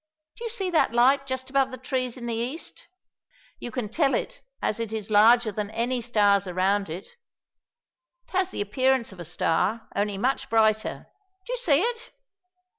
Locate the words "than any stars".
5.51-6.47